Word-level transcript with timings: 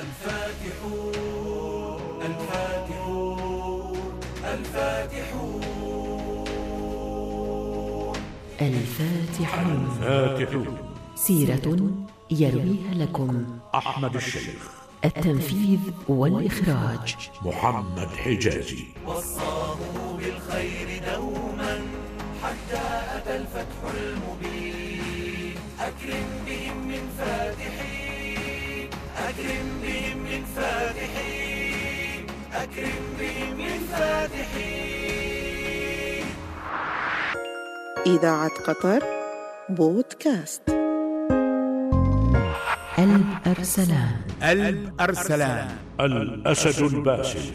الفاتحون. 0.00 1.12
الفاتحون 2.22 3.96
الفاتحون 4.44 5.62
الفاتحون 8.60 9.98
فاتحون 10.00 10.78
سيرة 11.14 11.90
يرويها 12.30 12.94
لكم 12.94 13.46
أحمد 13.74 14.14
الشيخ. 14.16 14.70
التنفيذ 15.04 15.80
والإخراج. 16.08 17.16
محمد 17.44 18.08
حجازي. 18.08 18.84
وصاه 19.06 19.76
بالخير 20.16 21.02
دوما 21.14 21.80
حتى 22.42 22.82
أتى 23.16 23.36
الفتح 23.36 23.78
المبين. 23.94 25.54
أكرم 25.80 26.28
بهم 26.46 26.88
من 26.88 27.08
فاتحين. 27.18 28.05
أكرم 29.36 29.68
بهم 29.82 30.18
من 30.18 30.42
فاتحين 30.56 32.26
أكرم 32.54 33.04
بهم 33.20 33.56
من 33.58 33.78
فاتحين 33.92 35.46
إذاعة 38.06 38.50
قطر 38.66 39.02
بودكاست. 39.68 40.62
قلب 42.98 43.26
أرسلان 43.46 44.20
قلب 44.42 45.00
أرسلان 45.00 45.68
الأسد 46.00 46.82
الباسل. 46.82 47.52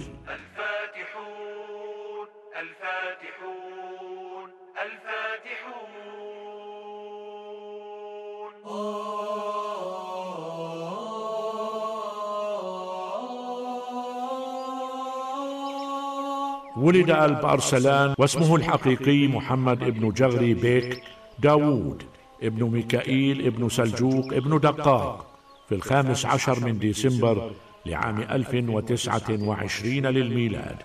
ولد 16.77 17.09
ألب 17.09 17.45
أرسلان 17.45 18.13
واسمه 18.17 18.55
الحقيقي 18.55 19.27
محمد 19.27 19.83
ابن 19.83 20.09
جغري 20.09 20.53
بيك 20.53 21.03
داوود 21.39 22.03
ابن 22.43 22.63
ميكائيل 22.63 23.45
ابن 23.45 23.69
سلجوق 23.69 24.33
ابن 24.33 24.59
دقاق 24.59 25.25
في 25.69 25.75
الخامس 25.75 26.25
عشر 26.25 26.65
من 26.65 26.79
ديسمبر 26.79 27.51
لعام 27.85 28.21
1029 28.21 29.93
للميلاد 30.05 30.75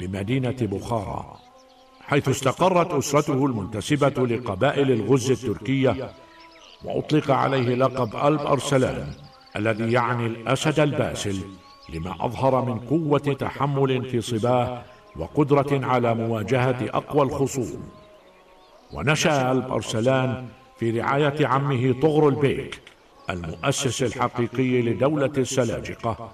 بمدينة 0.00 0.56
بخارى 0.60 1.36
حيث 2.00 2.28
استقرت 2.28 2.92
أسرته 2.92 3.46
المنتسبة 3.46 4.26
لقبائل 4.26 4.90
الغز 4.90 5.30
التركية 5.30 6.10
وأطلق 6.84 7.30
عليه 7.30 7.74
لقب 7.74 8.26
ألب 8.26 8.40
أرسلان 8.40 9.06
الذي 9.56 9.92
يعني 9.92 10.26
الأسد 10.26 10.80
الباسل 10.80 11.36
لما 11.94 12.16
أظهر 12.20 12.64
من 12.64 12.78
قوة 12.78 13.18
تحمل 13.18 14.04
في 14.04 14.20
صباه 14.20 14.82
وقدرة 15.16 15.86
على 15.86 16.14
مواجهة 16.14 16.88
أقوى 16.88 17.22
الخصوم. 17.22 17.88
ونشأ 18.92 19.52
ألب 19.52 19.72
أرسلان 19.72 20.48
في 20.78 21.00
رعاية 21.00 21.46
عمه 21.46 21.94
طغر 22.02 22.28
البيك 22.28 22.80
المؤسس 23.30 24.02
الحقيقي 24.02 24.82
لدولة 24.82 25.32
السلاجقة 25.38 26.32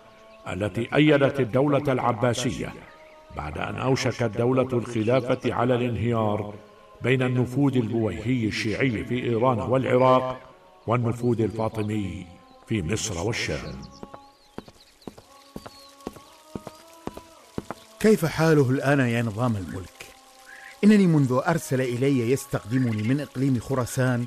التي 0.53 0.89
أيدت 0.95 1.41
الدولة 1.41 1.93
العباسية 1.93 2.73
بعد 3.37 3.59
أن 3.59 3.77
أوشكت 3.77 4.23
دولة 4.39 4.69
الخلافة 4.73 5.55
على 5.55 5.75
الانهيار 5.75 6.55
بين 7.03 7.23
النفوذ 7.23 7.77
البويهي 7.77 8.47
الشيعي 8.49 9.05
في 9.05 9.25
إيران 9.25 9.59
والعراق 9.59 10.41
والنفوذ 10.87 11.41
الفاطمي 11.41 12.27
في 12.67 12.83
مصر 12.83 13.27
والشام. 13.27 13.73
كيف 18.07 18.25
حاله 18.25 18.71
الآن 18.71 19.01
يا 19.01 19.23
نظام 19.23 19.57
الملك؟ 19.57 20.07
إنني 20.85 21.07
منذ 21.07 21.41
أرسل 21.47 21.81
إلي 21.81 22.31
يستقدمني 22.31 23.03
من 23.03 23.21
إقليم 23.21 23.61
خراسان 23.61 24.27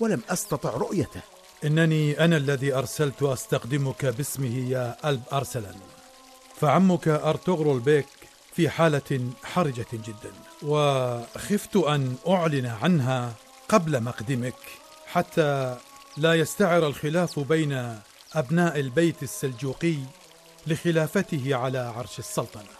ولم 0.00 0.22
أستطع 0.30 0.70
رؤيته. 0.70 1.20
إنني 1.64 2.24
أنا 2.24 2.36
الذي 2.36 2.74
أرسلت 2.74 3.22
أستقدمك 3.22 4.06
باسمه 4.06 4.70
يا 4.70 4.96
ألب 5.04 5.22
أرسلان. 5.32 5.74
فعمك 6.60 7.08
أرطغرل 7.08 7.80
بيك 7.80 8.06
في 8.52 8.68
حالة 8.68 9.20
حرجة 9.44 9.86
جدا. 9.92 10.32
وخفت 10.62 11.76
أن 11.76 12.16
أعلن 12.28 12.66
عنها 12.66 13.32
قبل 13.68 14.02
مقدمك 14.02 14.60
حتى 15.06 15.76
لا 16.16 16.34
يستعر 16.34 16.86
الخلاف 16.86 17.38
بين 17.38 17.98
أبناء 18.34 18.80
البيت 18.80 19.22
السلجوقي 19.22 19.96
لخلافته 20.66 21.56
على 21.56 21.78
عرش 21.78 22.18
السلطنة. 22.18 22.77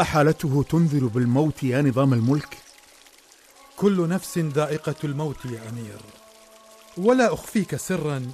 أحالته 0.00 0.64
تنذر 0.68 1.06
بالموت 1.06 1.62
يا 1.62 1.82
نظام 1.82 2.12
الملك؟ 2.12 2.58
كل 3.76 4.08
نفس 4.08 4.38
ذائقة 4.38 4.94
الموت 5.04 5.44
يا 5.44 5.68
أمير. 5.68 5.98
ولا 6.96 7.34
أخفيك 7.34 7.76
سرا 7.76 8.32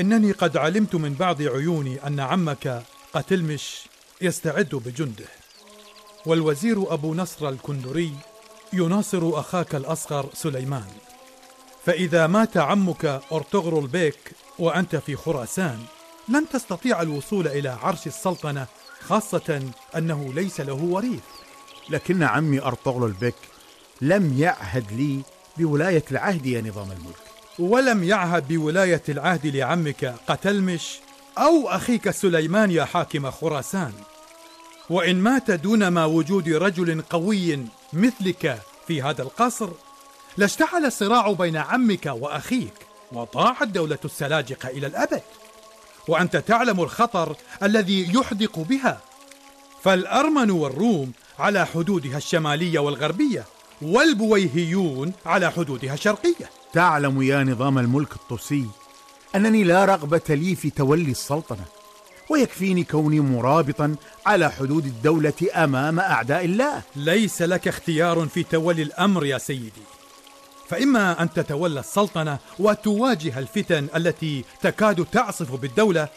إنني 0.00 0.32
قد 0.32 0.56
علمت 0.56 0.94
من 0.94 1.14
بعض 1.14 1.42
عيوني 1.42 2.06
أن 2.06 2.20
عمك 2.20 2.82
قتلمش 3.14 3.84
يستعد 4.20 4.68
بجنده. 4.68 5.28
والوزير 6.26 6.94
أبو 6.94 7.14
نصر 7.14 7.48
الكندري 7.48 8.12
يناصر 8.72 9.40
أخاك 9.40 9.74
الأصغر 9.74 10.30
سليمان. 10.34 10.90
فإذا 11.84 12.26
مات 12.26 12.56
عمك 12.56 13.20
أرطغرل 13.32 13.86
بيك 13.86 14.32
وأنت 14.58 14.96
في 14.96 15.16
خراسان 15.16 15.84
لن 16.28 16.48
تستطيع 16.48 17.02
الوصول 17.02 17.48
إلى 17.48 17.68
عرش 17.68 18.06
السلطنة 18.06 18.66
خاصة 19.08 19.62
أنه 19.96 20.32
ليس 20.34 20.60
له 20.60 20.74
وريث. 20.74 21.22
لكن 21.90 22.22
عمي 22.22 22.60
أرطغرل 22.60 23.04
البك 23.04 23.34
لم 24.00 24.38
يعهد 24.38 24.92
لي 24.92 25.20
بولاية 25.56 26.04
العهد 26.10 26.46
يا 26.46 26.60
نظام 26.60 26.92
الملك. 26.92 27.24
ولم 27.58 28.04
يعهد 28.04 28.48
بولاية 28.48 29.02
العهد 29.08 29.46
لعمك 29.46 30.14
قتلمش 30.28 30.98
أو 31.38 31.68
أخيك 31.68 32.10
سليمان 32.10 32.70
يا 32.70 32.84
حاكم 32.84 33.30
خراسان. 33.30 33.92
وإن 34.90 35.16
مات 35.16 35.50
دون 35.50 35.88
ما 35.88 36.04
وجود 36.04 36.48
رجل 36.48 37.02
قوي 37.02 37.58
مثلك 37.92 38.62
في 38.86 39.02
هذا 39.02 39.22
القصر 39.22 39.68
لاشتعل 40.36 40.84
الصراع 40.84 41.32
بين 41.32 41.56
عمك 41.56 42.06
وأخيك 42.06 42.74
وضاعت 43.12 43.68
دولة 43.68 43.98
السلاجقة 44.04 44.68
إلى 44.68 44.86
الأبد. 44.86 45.22
وأنت 46.08 46.36
تعلم 46.36 46.80
الخطر 46.80 47.36
الذي 47.62 48.14
يحدق 48.14 48.58
بها. 48.58 49.00
فالأرمن 49.82 50.50
والروم 50.50 51.12
على 51.38 51.66
حدودها 51.66 52.16
الشمالية 52.16 52.78
والغربية 52.78 53.44
والبويهيون 53.82 55.12
على 55.26 55.50
حدودها 55.50 55.94
الشرقية. 55.94 56.50
تعلم 56.72 57.22
يا 57.22 57.44
نظام 57.44 57.78
الملك 57.78 58.12
الطوسي 58.12 58.66
أنني 59.36 59.64
لا 59.64 59.84
رغبة 59.84 60.20
لي 60.28 60.56
في 60.56 60.70
تولي 60.70 61.10
السلطنة 61.10 61.64
ويكفيني 62.30 62.84
كوني 62.84 63.20
مرابطا 63.20 63.96
على 64.26 64.50
حدود 64.50 64.86
الدولة 64.86 65.32
أمام 65.54 66.00
أعداء 66.00 66.44
الله. 66.44 66.82
ليس 66.96 67.42
لك 67.42 67.68
اختيار 67.68 68.26
في 68.26 68.42
تولي 68.42 68.82
الأمر 68.82 69.26
يا 69.26 69.38
سيدي. 69.38 69.82
فإما 70.68 71.22
أن 71.22 71.32
تتولى 71.32 71.80
السلطنة 71.80 72.38
وتواجه 72.58 73.38
الفتن 73.38 73.88
التي 73.96 74.44
تكاد 74.62 75.04
تعصف 75.04 75.52
بالدولة 75.52 76.08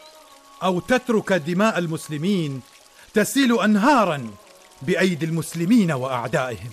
أو 0.63 0.79
تترك 0.79 1.33
دماء 1.33 1.77
المسلمين 1.77 2.61
تسيل 3.13 3.59
أنهارا 3.59 4.31
بأيدي 4.81 5.25
المسلمين 5.25 5.91
وأعدائهم. 5.91 6.69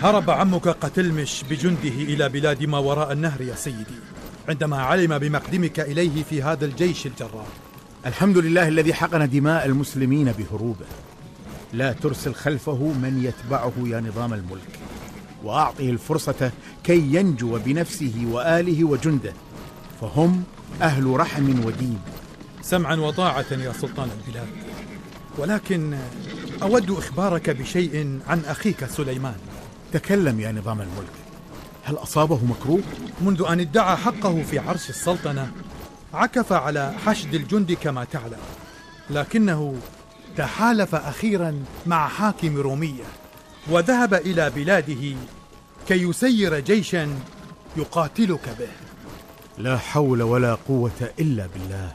هرب 0.00 0.30
عمك 0.30 0.68
قتلمش 0.68 1.44
بجنده 1.50 1.88
إلى 1.88 2.28
بلاد 2.28 2.64
ما 2.64 2.78
وراء 2.78 3.12
النهر 3.12 3.40
يا 3.40 3.54
سيدي 3.54 3.98
عندما 4.48 4.82
علم 4.82 5.18
بمقدمك 5.18 5.80
إليه 5.80 6.22
في 6.22 6.42
هذا 6.42 6.64
الجيش 6.64 7.06
الجرار. 7.06 7.46
الحمد 8.06 8.38
لله 8.38 8.68
الذي 8.68 8.94
حقن 8.94 9.30
دماء 9.30 9.66
المسلمين 9.66 10.32
بهروبه. 10.32 10.86
لا 11.72 11.92
ترسل 11.92 12.34
خلفه 12.34 12.74
من 12.74 13.24
يتبعه 13.24 13.72
يا 13.86 14.00
نظام 14.00 14.34
الملك. 14.34 14.78
وأعطه 15.44 15.90
الفرصة 15.90 16.50
كي 16.84 17.14
ينجو 17.14 17.58
بنفسه 17.58 18.26
وآله 18.30 18.84
وجنده. 18.84 19.32
فهم 20.00 20.44
أهل 20.82 21.06
رحم 21.06 21.64
ودين. 21.64 21.98
سمعا 22.62 22.96
وطاعة 22.96 23.52
يا 23.52 23.72
سلطان 23.72 24.08
البلاد. 24.18 24.48
ولكن 25.38 25.98
أود 26.62 26.90
إخبارك 26.90 27.50
بشيء 27.50 28.20
عن 28.28 28.40
أخيك 28.46 28.84
سليمان. 28.84 29.36
تكلم 29.92 30.40
يا 30.40 30.52
نظام 30.52 30.80
الملك. 30.80 31.12
هل 31.84 31.94
أصابه 31.94 32.40
مكروه؟ 32.44 32.82
منذ 33.20 33.44
أن 33.48 33.60
ادعى 33.60 33.96
حقه 33.96 34.42
في 34.42 34.58
عرش 34.58 34.90
السلطنة 34.90 35.52
عكف 36.14 36.52
على 36.52 36.94
حشد 37.06 37.34
الجند 37.34 37.72
كما 37.72 38.04
تعلم 38.04 38.40
لكنه 39.10 39.76
تحالف 40.36 40.94
أخيرا 40.94 41.64
مع 41.86 42.08
حاكم 42.08 42.56
رومية 42.56 43.04
وذهب 43.70 44.14
إلى 44.14 44.50
بلاده 44.50 45.16
كي 45.88 46.02
يسير 46.02 46.58
جيشا 46.58 47.18
يقاتلك 47.76 48.56
به. 48.58 48.68
لا 49.58 49.78
حول 49.78 50.22
ولا 50.22 50.54
قوة 50.54 51.10
إلا 51.20 51.46
بالله. 51.54 51.92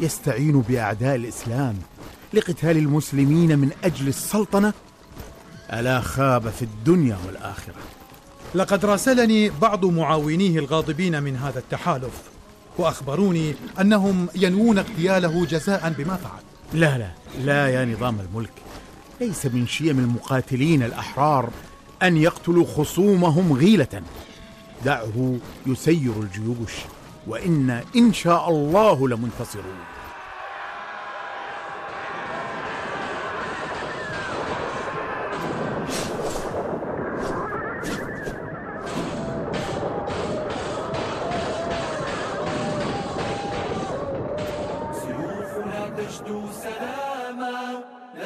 يستعين 0.00 0.60
بأعداء 0.60 1.14
الإسلام 1.14 1.78
لقتال 2.34 2.76
المسلمين 2.76 3.58
من 3.58 3.70
أجل 3.84 4.08
السلطنة؟ 4.08 4.72
ألا 5.72 6.00
خاب 6.00 6.50
في 6.50 6.62
الدنيا 6.62 7.18
والآخرة. 7.26 7.74
لقد 8.54 8.84
راسلني 8.84 9.50
بعض 9.50 9.84
معاونيه 9.84 10.58
الغاضبين 10.58 11.22
من 11.22 11.36
هذا 11.36 11.58
التحالف 11.58 12.31
وأخبروني 12.78 13.54
أنهم 13.80 14.28
ينوون 14.34 14.78
اغتياله 14.78 15.46
جزاء 15.46 15.94
بما 15.98 16.16
فعل. 16.16 16.42
لا 16.72 16.98
لا 16.98 17.10
لا 17.44 17.68
يا 17.68 17.84
نظام 17.84 18.20
الملك. 18.20 18.52
ليس 19.20 19.46
من 19.46 19.66
شيم 19.66 19.98
المقاتلين 19.98 20.82
الأحرار 20.82 21.50
أن 22.02 22.16
يقتلوا 22.16 22.66
خصومهم 22.66 23.52
غيلة. 23.52 24.02
دعه 24.84 25.36
يسير 25.66 26.12
الجيوش 26.20 26.72
وإنا 27.26 27.84
إن 27.96 28.12
شاء 28.12 28.48
الله 28.50 29.08
لمنتصرون. 29.08 29.91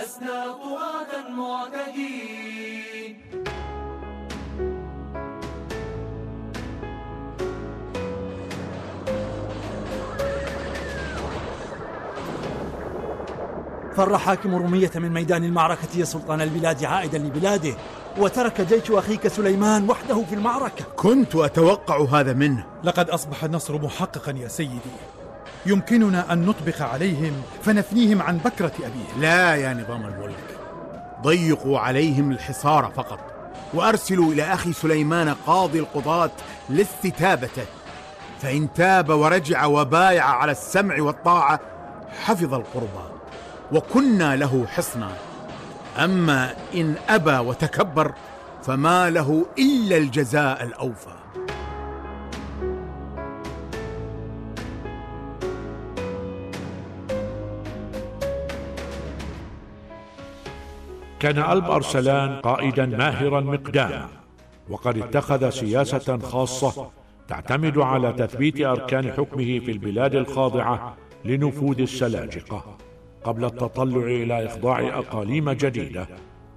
لسنا 0.06 0.52
طغاة 0.52 1.30
معتدين. 1.30 3.16
فر 13.96 14.18
حاكم 14.18 14.54
رومية 14.54 14.90
من 14.94 15.12
ميدان 15.12 15.44
المعركة 15.44 15.88
يا 15.96 16.04
سلطان 16.04 16.40
البلاد 16.40 16.84
عائدا 16.84 17.18
لبلاده 17.18 17.74
وترك 18.18 18.60
جيش 18.60 18.90
أخيك 18.90 19.28
سليمان 19.28 19.90
وحده 19.90 20.22
في 20.22 20.34
المعركة. 20.34 20.84
كنت 20.96 21.34
أتوقع 21.36 22.04
هذا 22.04 22.32
منه. 22.32 22.66
لقد 22.84 23.10
أصبح 23.10 23.44
النصر 23.44 23.82
محققا 23.82 24.32
يا 24.32 24.48
سيدي. 24.48 24.96
يمكننا 25.66 26.32
أن 26.32 26.46
نطبق 26.46 26.82
عليهم 26.82 27.42
فنفنيهم 27.62 28.22
عن 28.22 28.38
بكرة 28.38 28.72
أبيه 28.78 29.20
لا 29.20 29.54
يا 29.54 29.74
نظام 29.74 30.06
الملك. 30.06 30.58
ضيقوا 31.22 31.78
عليهم 31.78 32.30
الحصار 32.30 32.92
فقط 32.96 33.18
وأرسلوا 33.74 34.32
إلى 34.32 34.42
أخي 34.42 34.72
سليمان 34.72 35.34
قاضي 35.46 35.78
القضاة 35.78 36.30
لاستتابته. 36.68 37.64
فإن 38.42 38.72
تاب 38.72 39.10
ورجع 39.10 39.64
وبايع 39.64 40.24
على 40.24 40.52
السمع 40.52 41.02
والطاعة 41.02 41.60
حفظ 42.24 42.54
القربى 42.54 43.06
وكنا 43.72 44.36
له 44.36 44.66
حصنا. 44.66 45.10
أما 45.98 46.54
إن 46.74 46.94
أبى 47.08 47.38
وتكبر 47.38 48.12
فما 48.62 49.10
له 49.10 49.46
إلا 49.58 49.96
الجزاء 49.96 50.62
الأوفى. 50.62 51.25
كان 61.20 61.38
ألب 61.38 61.64
أرسلان 61.64 62.40
قائدا 62.40 62.86
ماهرا 62.86 63.40
مقداما. 63.40 64.08
وقد 64.70 64.98
اتخذ 64.98 65.50
سياسة 65.50 66.18
خاصة 66.18 66.90
تعتمد 67.28 67.78
على 67.78 68.12
تثبيت 68.12 68.60
أركان 68.60 69.12
حكمه 69.12 69.58
في 69.58 69.70
البلاد 69.70 70.14
الخاضعة 70.14 70.96
لنفوذ 71.24 71.80
السلاجقة 71.80 72.76
قبل 73.24 73.44
التطلع 73.44 74.06
إلى 74.06 74.46
إخضاع 74.46 74.98
أقاليم 74.98 75.50
جديدة 75.50 76.08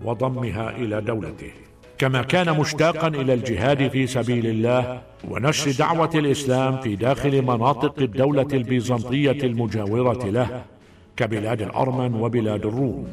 وضمها 0.04 0.70
إلى 0.70 1.02
دولته. 1.02 1.52
كما 1.98 2.22
كان 2.22 2.60
مشتاقا 2.60 3.08
إلى 3.08 3.34
الجهاد 3.34 3.88
في 3.88 4.08
سبيل 4.08 4.48
الله 4.48 5.02
ونشر 5.30 5.72
دعوة 5.72 6.12
الإسلام 6.16 6.82
في 6.82 6.96
داخل 6.96 7.42
مناطق 7.42 8.00
الدولة 8.00 8.48
البيزنطية 8.54 9.44
المجاورة 9.44 10.26
له 10.26 10.64
كبلاد 11.18 11.62
الأرمن 11.62 12.16
وبلاد 12.16 12.66
الروم. 12.66 13.08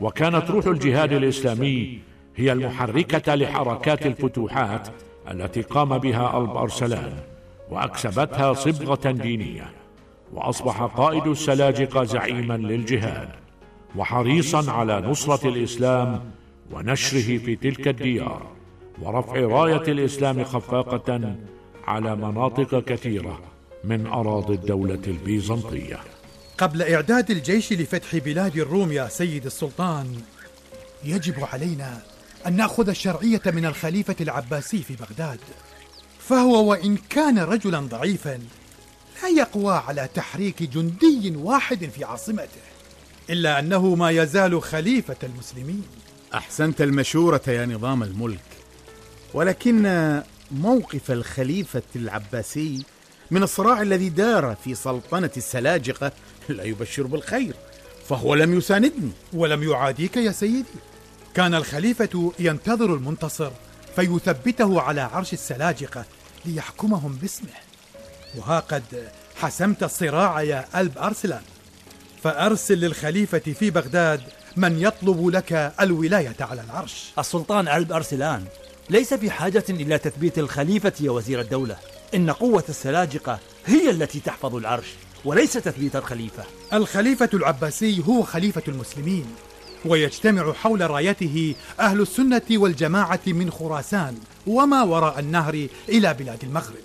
وكانت 0.00 0.50
روح 0.50 0.66
الجهاد 0.66 1.12
الإسلامي 1.12 1.98
هي 2.36 2.52
المحركة 2.52 3.34
لحركات 3.34 4.06
الفتوحات 4.06 4.88
التي 5.30 5.62
قام 5.62 5.98
بها 5.98 6.38
ألب 6.38 6.50
أرسلان 6.56 7.12
وأكسبتها 7.70 8.52
صبغة 8.54 9.10
دينية 9.10 9.70
وأصبح 10.32 10.82
قائد 10.82 11.26
السلاجقة 11.26 12.04
زعيما 12.04 12.56
للجهاد 12.56 13.28
وحريصا 13.96 14.72
على 14.72 15.00
نصرة 15.00 15.48
الإسلام 15.48 16.20
ونشره 16.72 17.38
في 17.38 17.56
تلك 17.56 17.88
الديار 17.88 18.42
ورفع 19.02 19.40
راية 19.40 19.82
الإسلام 19.88 20.44
خفاقة 20.44 21.34
على 21.86 22.16
مناطق 22.16 22.84
كثيرة 22.84 23.38
من 23.84 24.06
أراضي 24.06 24.54
الدولة 24.54 25.02
البيزنطية. 25.06 25.98
قبل 26.58 26.82
إعداد 26.82 27.30
الجيش 27.30 27.72
لفتح 27.72 28.16
بلاد 28.16 28.56
الروم 28.56 28.92
يا 28.92 29.08
سيد 29.08 29.46
السلطان 29.46 30.20
يجب 31.04 31.44
علينا 31.44 32.02
أن 32.46 32.56
نأخذ 32.56 32.88
الشرعية 32.88 33.42
من 33.46 33.66
الخليفة 33.66 34.16
العباسي 34.20 34.82
في 34.82 34.96
بغداد. 34.96 35.38
فهو 36.20 36.70
وإن 36.70 36.96
كان 36.96 37.38
رجلا 37.38 37.80
ضعيفا 37.80 38.40
لا 39.22 39.28
يقوى 39.28 39.74
على 39.74 40.08
تحريك 40.14 40.62
جندي 40.62 41.36
واحد 41.36 41.84
في 41.84 42.04
عاصمته 42.04 42.60
إلا 43.30 43.58
أنه 43.58 43.94
ما 43.94 44.10
يزال 44.10 44.62
خليفة 44.62 45.16
المسلمين. 45.22 45.82
أحسنت 46.34 46.80
المشورة 46.80 47.42
يا 47.48 47.66
نظام 47.66 48.02
الملك 48.02 48.40
ولكن 49.34 50.22
موقف 50.50 51.10
الخليفة 51.10 51.82
العباسي 51.96 52.82
من 53.30 53.42
الصراع 53.42 53.82
الذي 53.82 54.08
دار 54.08 54.56
في 54.64 54.74
سلطنة 54.74 55.30
السلاجقة 55.36 56.12
لا 56.56 56.64
يبشر 56.64 57.02
بالخير 57.02 57.54
فهو 58.08 58.34
لم 58.34 58.58
يساندني. 58.58 59.10
ولم 59.32 59.62
يعاديك 59.62 60.16
يا 60.16 60.32
سيدي. 60.32 60.64
كان 61.34 61.54
الخليفة 61.54 62.32
ينتظر 62.38 62.94
المنتصر 62.94 63.50
فيثبته 63.96 64.80
على 64.80 65.00
عرش 65.00 65.32
السلاجقة 65.32 66.04
ليحكمهم 66.44 67.18
باسمه. 67.22 67.48
وها 68.36 68.60
قد 68.60 69.08
حسمت 69.36 69.82
الصراع 69.82 70.42
يا 70.42 70.64
ألب 70.76 70.98
أرسلان. 70.98 71.42
فأرسل 72.22 72.74
للخليفة 72.74 73.38
في 73.38 73.70
بغداد 73.70 74.20
من 74.56 74.78
يطلب 74.78 75.28
لك 75.28 75.72
الولاية 75.80 76.36
على 76.40 76.60
العرش. 76.60 77.12
السلطان 77.18 77.68
ألب 77.68 77.92
أرسلان 77.92 78.44
ليس 78.90 79.14
في 79.14 79.30
حاجة 79.30 79.64
إلى 79.70 79.98
تثبيت 79.98 80.38
الخليفة 80.38 80.92
يا 81.00 81.10
وزير 81.10 81.40
الدولة. 81.40 81.76
إن 82.14 82.30
قوة 82.30 82.64
السلاجقة 82.68 83.38
هي 83.66 83.90
التي 83.90 84.20
تحفظ 84.20 84.54
العرش. 84.54 84.86
وليس 85.26 85.52
تثبيت 85.52 85.96
الخليفة. 85.96 86.44
الخليفة 86.72 87.28
العباسي 87.34 88.02
هو 88.08 88.22
خليفة 88.22 88.62
المسلمين 88.68 89.26
ويجتمع 89.84 90.52
حول 90.52 90.90
رايته 90.90 91.54
أهل 91.80 92.00
السنة 92.00 92.42
والجماعة 92.50 93.20
من 93.26 93.50
خراسان 93.50 94.18
وما 94.46 94.82
وراء 94.82 95.18
النهر 95.18 95.66
إلى 95.88 96.14
بلاد 96.14 96.44
المغرب. 96.44 96.84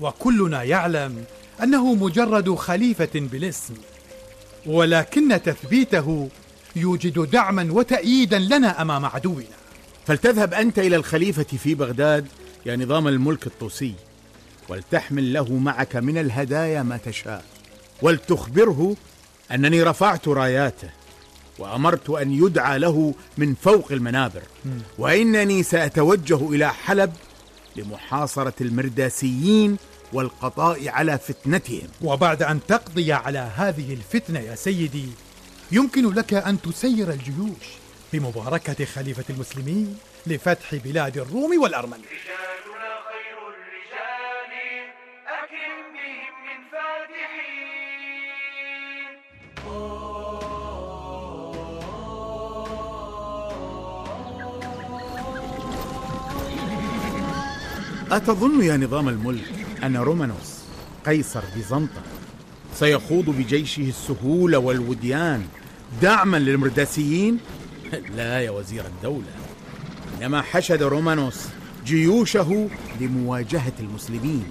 وكلنا 0.00 0.62
يعلم 0.62 1.24
أنه 1.62 1.94
مجرد 1.94 2.54
خليفة 2.54 3.10
بالاسم 3.14 3.74
ولكن 4.66 5.42
تثبيته 5.42 6.28
يوجد 6.76 7.30
دعما 7.30 7.68
وتأييدا 7.70 8.38
لنا 8.38 8.82
أمام 8.82 9.04
عدونا. 9.04 9.44
فلتذهب 10.06 10.54
أنت 10.54 10.78
إلى 10.78 10.96
الخليفة 10.96 11.56
في 11.62 11.74
بغداد 11.74 12.26
يا 12.66 12.76
نظام 12.76 13.08
الملك 13.08 13.46
الطوسي 13.46 13.94
ولتحمل 14.68 15.32
له 15.32 15.52
معك 15.52 15.96
من 15.96 16.18
الهدايا 16.18 16.82
ما 16.82 16.96
تشاء. 16.96 17.44
ولتخبره 18.02 18.96
أنني 19.52 19.82
رفعت 19.82 20.28
راياته 20.28 20.90
وأمرت 21.58 22.10
أن 22.10 22.32
يدعى 22.44 22.78
له 22.78 23.14
من 23.38 23.54
فوق 23.54 23.92
المنابر 23.92 24.42
وإنني 24.98 25.62
سأتوجه 25.62 26.48
إلى 26.48 26.72
حلب 26.72 27.12
لمحاصرة 27.76 28.54
المرداسيين 28.60 29.76
والقضاء 30.12 30.88
على 30.88 31.18
فتنتهم. 31.18 31.88
وبعد 32.02 32.42
أن 32.42 32.60
تقضي 32.68 33.12
على 33.12 33.50
هذه 33.56 33.92
الفتنة 33.94 34.40
يا 34.40 34.54
سيدي 34.54 35.08
يمكن 35.72 36.14
لك 36.14 36.34
أن 36.34 36.60
تسير 36.60 37.10
الجيوش 37.10 37.66
بمباركة 38.12 38.84
خليفة 38.84 39.24
المسلمين 39.30 39.96
لفتح 40.26 40.74
بلاد 40.74 41.18
الروم 41.18 41.62
والأرمن 41.62 41.98
أتظن 58.10 58.62
يا 58.62 58.76
نظام 58.76 59.08
الملك 59.08 59.66
أن 59.84 59.96
رومانوس 59.96 60.58
قيصر 61.06 61.42
بيزنطة 61.56 62.02
سيخوض 62.74 63.24
بجيشه 63.24 63.88
السهولة 63.88 64.58
والوديان 64.58 65.46
دعما 66.02 66.36
للمرداسيين؟ 66.36 67.38
لا 68.16 68.40
يا 68.40 68.50
وزير 68.50 68.84
الدولة 68.86 69.26
إنما 70.20 70.42
حشد 70.42 70.82
رومانوس 70.82 71.46
جيوشه 71.86 72.68
لمواجهة 73.00 73.72
المسلمين 73.80 74.44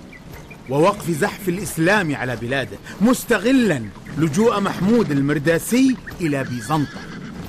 ووقف 0.70 1.12
زحف 1.12 1.50
الإسلام 1.50 2.16
على 2.16 2.36
بلاده 2.36 2.78
مستغلا 3.02 3.84
لجوء 4.18 4.60
محمود 4.60 5.12
المرداسي 5.12 5.96
إلى 6.22 6.44
بيزنطة 6.44 7.00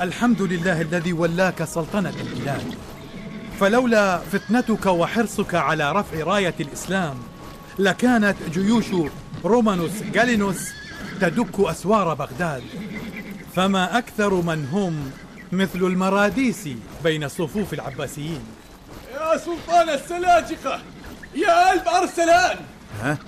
الحمد 0.00 0.42
لله 0.42 0.80
الذي 0.80 1.12
ولاك 1.12 1.64
سلطنة 1.64 2.12
البلاد 2.20 2.87
فلولا 3.60 4.18
فتنتك 4.18 4.86
وحرصك 4.86 5.54
على 5.54 5.92
رفع 5.92 6.24
راية 6.24 6.54
الإسلام 6.60 7.16
لكانت 7.78 8.36
جيوش 8.52 8.86
رومانوس 9.44 10.02
جالينوس 10.02 10.70
تدك 11.20 11.60
أسوار 11.60 12.14
بغداد. 12.14 12.62
فما 13.54 13.98
أكثر 13.98 14.34
من 14.34 14.68
هم 14.72 15.10
مثل 15.52 15.78
المراديس 15.78 16.68
بين 17.04 17.28
صفوف 17.28 17.74
العباسيين. 17.74 18.40
يا 19.14 19.36
سلطان 19.36 19.88
السلاجقة! 19.88 20.82
يا 21.34 21.72
ألف 21.72 21.88
أرسلان! 21.88 22.56
ها؟ 23.02 23.18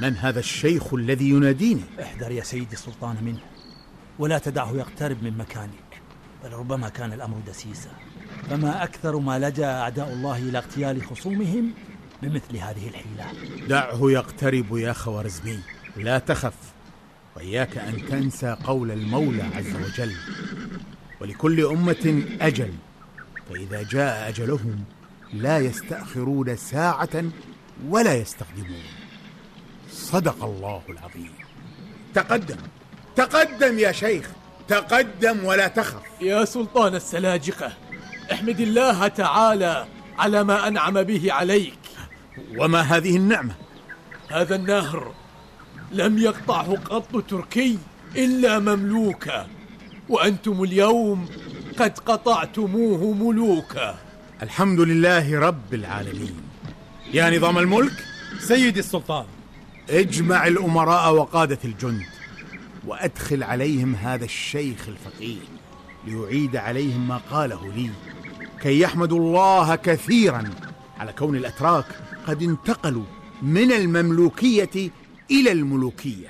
من 0.00 0.16
هذا 0.16 0.38
الشيخ 0.38 0.94
الذي 0.94 1.30
يناديني؟ 1.30 1.84
احذر 2.02 2.30
يا 2.30 2.42
سيدي 2.42 2.72
السلطان 2.72 3.16
منه 3.22 3.40
ولا 4.18 4.38
تدعه 4.38 4.72
يقترب 4.74 5.22
من 5.22 5.38
مكانك 5.38 6.00
بل 6.44 6.52
ربما 6.52 6.88
كان 6.88 7.12
الأمر 7.12 7.36
دسيسا. 7.46 7.90
فما 8.50 8.84
أكثر 8.84 9.18
ما 9.18 9.38
لجأ 9.38 9.80
أعداء 9.80 10.12
الله 10.12 10.38
إلى 10.38 10.58
اغتيال 10.58 11.06
خصومهم 11.06 11.70
بمثل 12.22 12.56
هذه 12.56 12.88
الحيلة. 12.88 13.26
دعه 13.68 13.98
يقترب 14.02 14.76
يا 14.76 14.92
خوارزمي 14.92 15.58
لا 15.96 16.18
تخف 16.18 16.54
وإياك 17.36 17.78
أن 17.78 18.06
تنسى 18.06 18.56
قول 18.64 18.90
المولى 18.90 19.42
عز 19.42 19.74
وجل. 19.74 20.14
ولكل 21.20 21.64
أمة 21.64 22.22
أجل 22.40 22.72
فإذا 23.50 23.82
جاء 23.82 24.28
أجلهم 24.28 24.84
لا 25.32 25.58
يستأخرون 25.58 26.56
ساعة 26.56 27.24
ولا 27.88 28.14
يستقدمون 28.14 28.82
صدق 29.90 30.44
الله 30.44 30.82
العظيم. 30.88 31.32
تقدم 32.14 32.56
تقدم 33.16 33.78
يا 33.78 33.92
شيخ 33.92 34.30
تقدم 34.68 35.44
ولا 35.44 35.68
تخف. 35.68 36.02
يا 36.20 36.44
سلطان 36.44 36.94
السلاجقة 36.94 37.72
احمد 38.32 38.60
الله 38.60 39.08
تعالى 39.08 39.86
على 40.18 40.44
ما 40.44 40.68
أنعم 40.68 41.02
به 41.02 41.32
عليك. 41.32 41.78
وما 42.58 42.80
هذه 42.80 43.16
النعمة؟ 43.16 43.54
هذا 44.30 44.56
النهر 44.56 45.14
لم 45.92 46.18
يقطعه 46.18 46.76
قط 46.76 47.24
تركي 47.28 47.78
إلا 48.16 48.58
مملوكا 48.58 49.46
وأنتم 50.08 50.62
اليوم 50.62 51.28
قد 51.78 51.98
قطعتموه 51.98 53.12
ملوكا 53.12 53.98
الحمد 54.42 54.80
لله 54.80 55.38
رب 55.40 55.74
العالمين. 55.74 56.36
يا 57.12 57.38
نظام 57.38 57.58
الملك 57.58 58.04
سيدي 58.38 58.80
السلطان 58.80 59.26
اجمع 59.90 60.46
الأمراء 60.46 61.14
وقادة 61.14 61.58
الجند 61.64 62.06
وأدخل 62.86 63.42
عليهم 63.42 63.94
هذا 63.94 64.24
الشيخ 64.24 64.88
الفقيه. 64.88 65.40
ليعيد 66.06 66.56
عليهم 66.56 67.08
ما 67.08 67.20
قاله 67.30 67.72
لي. 67.72 67.90
كي 68.62 68.80
يحمدوا 68.80 69.18
الله 69.18 69.74
كثيرا 69.74 70.44
على 70.98 71.12
كون 71.12 71.36
الأتراك 71.36 71.84
قد 72.26 72.42
انتقلوا 72.42 73.04
من 73.42 73.72
المملوكية 73.72 74.90
إلى 75.30 75.52
الملوكية. 75.52 76.28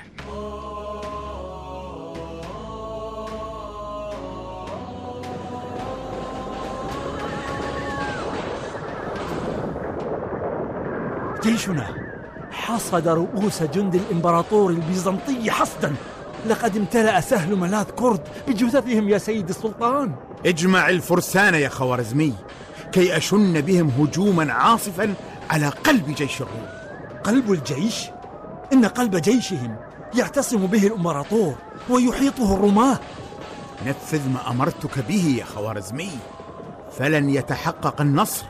جيشنا 11.43 11.95
حصد 12.51 13.09
رؤوس 13.09 13.63
جند 13.63 13.95
الإمبراطور 13.95 14.71
البيزنطي 14.71 15.51
حصدا. 15.51 15.95
لقد 16.47 16.77
امتلأ 16.77 17.21
سهل 17.21 17.57
ملاذ 17.57 17.85
كرد 17.85 18.21
بجثثهم 18.49 19.09
يا 19.09 19.19
سيدي 19.19 19.51
السلطان. 19.51 20.15
اجمع 20.47 20.89
الفرسان 20.89 21.55
يا 21.55 21.69
خوارزمي 21.69 22.35
كي 22.93 23.17
أشن 23.17 23.61
بهم 23.61 23.89
هجوما 23.99 24.53
عاصفا 24.53 25.15
على 25.51 25.69
قلب 25.69 26.15
جيش 26.15 26.43
الروم. 26.43 26.67
قلب 27.25 27.53
الجيش؟ 27.53 28.11
إن 28.73 28.85
قلب 28.85 29.17
جيشهم 29.17 29.77
يعتصم 30.15 30.67
به 30.67 30.87
الإمبراطور 30.87 31.55
ويحيطه 31.91 32.55
الرماة. 32.55 32.99
نفذ 33.87 34.29
ما 34.29 34.51
أمرتك 34.51 34.99
به 35.09 35.37
يا 35.39 35.45
خوارزمي 35.45 36.11
فلن 36.99 37.31
يتحقق 37.31 38.01
النصر 38.01 38.45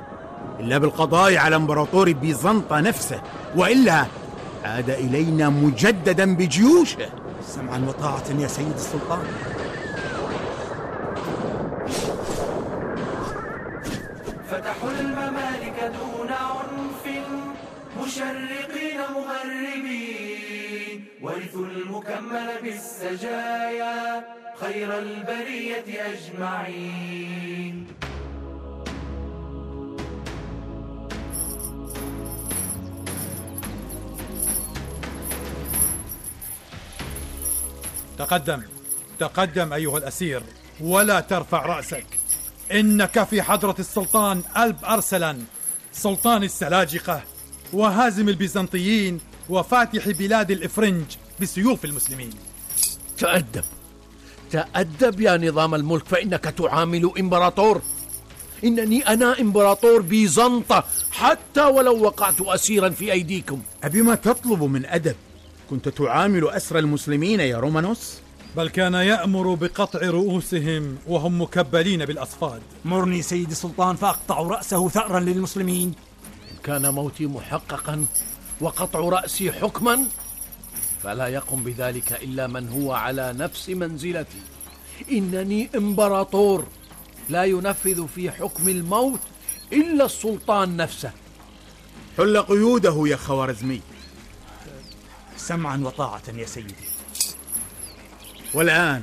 إلا 0.60 0.78
بالقضاء 0.78 1.36
على 1.36 1.56
امبراطور 1.56 2.12
بيزنطة 2.12 2.80
نفسه 2.80 3.20
وإلا 3.56 4.06
عاد 4.64 4.90
إلينا 4.90 5.48
مجددا 5.48 6.36
بجيوشه. 6.36 7.08
سمعا 7.46 7.78
وطاعة 7.88 8.30
يا 8.40 8.48
سيدي 8.48 8.74
السلطان. 8.74 9.24
فتحوا 14.50 14.90
الممالك 14.90 15.92
دون 16.00 16.28
عنف 16.32 17.04
مشرقين 18.00 19.00
مغربين 19.14 21.04
ورثوا 21.22 21.66
المكمل 21.66 22.48
بالسجايا 22.62 24.24
خير 24.60 24.98
البرية 24.98 25.84
أجمعين. 26.12 27.83
تقدم. 38.24 38.62
تقدم 39.18 39.72
أيها 39.72 39.98
الأسير 39.98 40.42
ولا 40.80 41.20
ترفع 41.20 41.66
رأسك. 41.66 42.06
إنك 42.72 43.24
في 43.24 43.42
حضرة 43.42 43.76
السلطان 43.78 44.42
ألب 44.56 44.84
أرسلان 44.84 45.44
سلطان 45.92 46.42
السلاجقة 46.42 47.22
وهازم 47.72 48.28
البيزنطيين 48.28 49.20
وفاتح 49.48 50.08
بلاد 50.08 50.50
الإفرنج 50.50 51.04
بسيوف 51.40 51.84
المسلمين. 51.84 52.30
تأدب. 53.18 53.64
تأدب 54.50 55.20
يا 55.20 55.36
نظام 55.36 55.74
الملك 55.74 56.04
فإنك 56.06 56.44
تعامل 56.44 57.10
إمبراطور. 57.18 57.82
إنني 58.64 59.08
أنا 59.08 59.40
إمبراطور 59.40 60.02
بيزنطة 60.02 60.84
حتى 61.10 61.64
ولو 61.64 62.02
وقعت 62.02 62.40
أسيرا 62.40 62.88
في 62.88 63.12
أيديكم. 63.12 63.62
أبي 63.84 64.02
ما 64.02 64.14
تطلب 64.14 64.62
من 64.62 64.86
أدب؟ 64.86 65.16
كنت 65.70 65.88
تعامل 65.88 66.48
أسرى 66.48 66.78
المسلمين 66.78 67.40
يا 67.40 67.58
رومانوس؟ 67.58 68.18
بل 68.56 68.68
كان 68.68 68.94
يأمر 68.94 69.54
بقطع 69.54 69.98
رؤوسهم 69.98 70.98
وهم 71.06 71.42
مكبلين 71.42 72.04
بالأصفاد. 72.04 72.62
مرني 72.84 73.22
سيدي 73.22 73.52
السلطان 73.52 73.96
فأقطع 73.96 74.40
رأسه 74.40 74.88
ثأرا 74.88 75.20
للمسلمين. 75.20 75.94
إن 76.52 76.56
كان 76.64 76.94
موتي 76.94 77.26
محققا 77.26 78.06
وقطع 78.60 78.98
رأسي 78.98 79.52
حكما 79.52 80.06
فلا 81.02 81.26
يقم 81.28 81.62
بذلك 81.64 82.12
إلا 82.22 82.46
من 82.46 82.68
هو 82.68 82.92
على 82.92 83.32
نفس 83.32 83.68
منزلتي. 83.68 84.42
إنني 85.12 85.70
إمبراطور 85.76 86.66
لا 87.28 87.44
ينفذ 87.44 88.06
في 88.14 88.30
حكم 88.30 88.68
الموت 88.68 89.20
إلا 89.72 90.04
السلطان 90.04 90.76
نفسه. 90.76 91.10
حل 92.18 92.42
قيوده 92.42 93.02
يا 93.06 93.16
خوارزمي. 93.16 93.80
سمعا 95.36 95.76
وطاعة 95.76 96.22
يا 96.34 96.46
سيدي. 96.46 96.74
والآن 98.54 99.02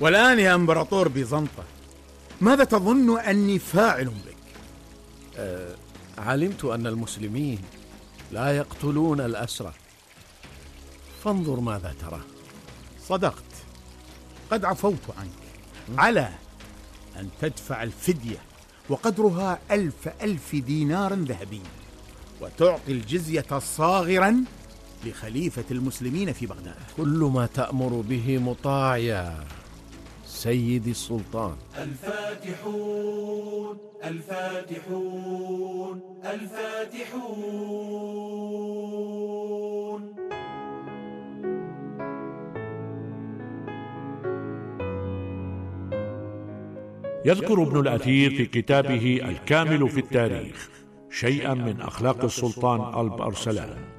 والآن 0.00 0.38
يا 0.38 0.54
إمبراطور 0.54 1.08
بيزنطة 1.08 1.64
ماذا 2.40 2.64
تظن 2.64 3.18
أني 3.18 3.58
فاعل 3.58 4.04
بك؟ 4.04 4.36
علمت 6.18 6.64
أن 6.64 6.86
المسلمين 6.86 7.58
لا 8.32 8.56
يقتلون 8.56 9.20
الأسرى 9.20 9.72
فانظر 11.24 11.60
ماذا 11.60 11.94
ترى. 12.00 12.20
صدقت. 13.08 13.42
قد 14.50 14.64
عفوت 14.64 15.10
عنك. 15.18 15.98
على 15.98 16.28
أن 17.16 17.28
تدفع 17.40 17.82
الفدية 17.82 18.38
وقدرها 18.88 19.58
ألف 19.70 20.08
ألف 20.22 20.54
دينار 20.54 21.14
ذهبي 21.14 21.62
وتعطي 22.40 22.92
الجزية 22.92 23.58
صاغرا 23.58 24.44
لخليفة 25.04 25.64
المسلمين 25.70 26.32
في 26.32 26.46
بغداد. 26.46 26.74
كل 26.96 27.30
ما 27.34 27.46
تأمر 27.46 28.00
به 28.08 28.38
مطاع 28.38 28.96
يا 28.96 29.44
سيدي 30.26 30.90
السلطان. 30.90 31.56
الفاتحون 31.78 33.76
الفاتحون 34.04 36.00
الفاتحون. 36.24 37.76
يذكر 47.26 47.62
ابن 47.62 47.80
الأثير 47.80 48.30
في 48.30 48.46
كتابه 48.46 49.20
الكامل 49.24 49.88
في 49.88 50.00
التاريخ 50.00 50.68
شيئا 51.10 51.54
من 51.54 51.80
أخلاق 51.80 52.24
السلطان 52.24 53.00
ألب 53.00 53.20
أرسلان 53.22 53.95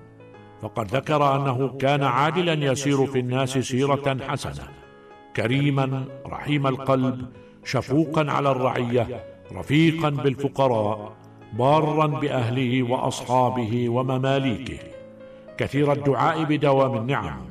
فقد 0.61 0.95
ذكر 0.95 1.35
أنه 1.35 1.77
كان 1.79 2.03
عادلا 2.03 2.53
يسير 2.53 3.05
في 3.05 3.19
الناس 3.19 3.57
سيرة 3.57 4.17
حسنة. 4.27 4.67
كريما 5.35 6.05
رحيم 6.25 6.67
القلب 6.67 7.27
شفوقا 7.63 8.31
على 8.31 8.51
الرعية 8.51 9.23
رفيقا 9.53 10.09
بالفقراء 10.09 11.13
بارا 11.53 12.07
بأهله 12.07 12.83
وأصحابه 12.83 13.89
ومماليكه. 13.89 14.79
كثير 15.57 15.91
الدعاء 15.91 16.43
بدوام 16.43 16.97
النعم. 16.97 17.41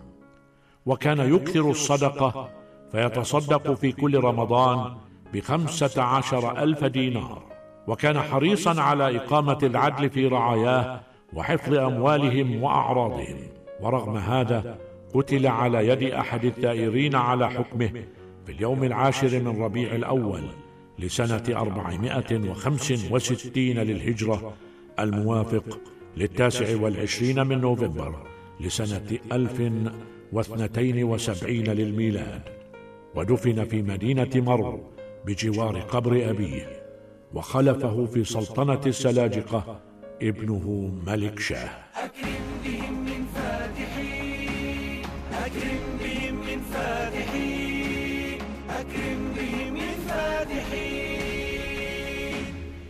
وكان 0.86 1.34
يكثر 1.34 1.70
الصدقة 1.70 2.48
فيتصدق 2.92 3.72
في 3.72 3.92
كل 3.92 4.18
رمضان 4.18 4.96
بخمسة 5.34 6.02
عشر 6.02 6.62
ألف 6.62 6.84
دينار. 6.84 7.42
وكان 7.86 8.20
حريصا 8.20 8.82
على 8.82 9.16
إقامة 9.16 9.58
العدل 9.62 10.10
في 10.10 10.26
رعاياه 10.26 11.00
وحفظ 11.32 11.74
أموالهم 11.74 12.62
وأعراضهم. 12.62 13.36
ورغم 13.80 14.16
هذا 14.16 14.78
قتل 15.14 15.46
على 15.46 15.88
يد 15.88 16.02
أحد 16.02 16.44
الثائرين 16.44 17.14
على 17.14 17.50
حكمه 17.50 17.90
في 18.46 18.52
اليوم 18.52 18.84
العاشر 18.84 19.42
من 19.42 19.62
ربيع 19.62 19.94
الأول 19.94 20.42
لسنة 20.98 21.44
أربعمائة 21.50 22.50
وخمس 22.50 23.12
وستين 23.12 23.78
للهجرة 23.78 24.52
الموافق 24.98 25.80
للتاسع 26.16 26.80
والعشرين 26.80 27.46
من 27.46 27.60
نوفمبر 27.60 28.14
لسنة 28.60 29.18
ألف 29.32 29.72
واثنتين 30.32 31.04
وسبعين 31.04 31.64
للميلاد. 31.64 32.42
ودفن 33.14 33.64
في 33.64 33.82
مدينة 33.82 34.30
مرو 34.34 34.80
بجوار 35.26 35.80
قبر 35.80 36.30
أبيه 36.30 36.82
وخلفه 37.34 38.06
في 38.06 38.24
سلطنة 38.24 38.80
السلاجقة 38.86 39.80
ابنه 40.22 40.92
ملك 41.06 41.38
شاه. 41.40 41.70
أكرم 41.94 42.46
بهم 42.64 43.04
من 43.04 43.26
فاتحين 43.34 45.02
أكرم 45.32 45.98
بهم 46.00 46.34
من 46.34 46.60
فاتحين 46.72 48.38
أكرم 48.70 49.32
بهم 49.36 49.74
من 49.74 49.94
فاتحين. 50.08 51.06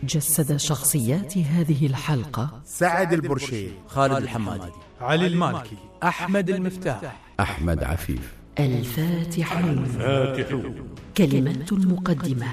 جسد 0.03 0.57
شخصيات 0.57 1.39
هذه 1.39 1.87
الحلقة 1.87 2.61
سعد 2.65 3.13
البرشيد 3.13 3.73
خالد 3.87 4.17
الحمادي 4.17 4.73
علي 5.01 5.27
المالكي 5.27 5.77
أحمد 6.03 6.51
المفتاح 6.51 7.17
أحمد 7.41 7.85
عفيف. 7.85 8.33
الفاتحون. 8.59 9.85
فاتحون 9.85 10.89
كلمات 11.17 11.73
المقدمة 11.73 12.47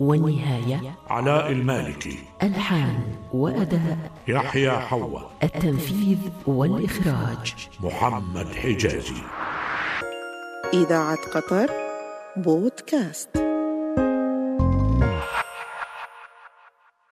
والنهاية 0.00 0.94
علاء 1.10 1.52
المالكي 1.52 2.18
ألحان 2.42 2.98
وأداء 3.32 3.98
يحيى 4.28 4.70
حواء 4.70 5.30
التنفيذ 5.42 6.18
والإخراج. 6.46 7.54
محمد 7.80 8.46
حجازي. 8.54 9.22
إذاعة 10.74 11.18
قطر 11.34 11.70
بودكاست. 12.36 13.47